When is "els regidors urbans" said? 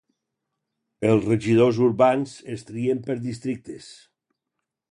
1.09-2.33